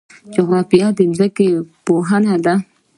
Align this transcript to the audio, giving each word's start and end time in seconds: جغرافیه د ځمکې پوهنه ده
جغرافیه 0.35 0.87
د 0.97 0.99
ځمکې 1.17 1.47
پوهنه 1.85 2.35
ده 2.45 2.55